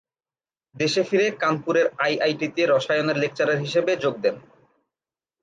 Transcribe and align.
দেশে 0.75 1.01
ফিরে 1.03 1.27
কানপুরের 1.39 1.87
আইআইটি 1.97 2.47
তে 2.47 2.63
রসায়নের 2.65 3.17
লেকচারার 3.17 3.57
হিসাবে 3.57 3.91
যোগ 3.95 4.15
দেন। 4.21 4.35